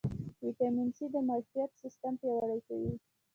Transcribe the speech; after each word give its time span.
ویټامین 0.43 0.89
سي 0.97 1.05
د 1.13 1.15
معافیت 1.27 1.69
سیستم 1.81 2.13
پیاوړی 2.21 2.59
کوي 2.67 2.93